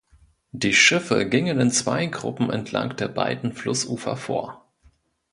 Die 0.51 0.73
Schiffe 0.73 1.29
gingen 1.29 1.59
in 1.59 1.69
zwei 1.69 2.07
Gruppen 2.07 2.49
entlang 2.49 2.95
der 2.95 3.07
beiden 3.07 3.53
Flussufer 3.53 4.17
vor. 4.17 4.67